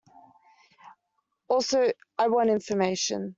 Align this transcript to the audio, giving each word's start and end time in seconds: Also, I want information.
Also, 1.47 1.91
I 2.17 2.27
want 2.29 2.49
information. 2.49 3.29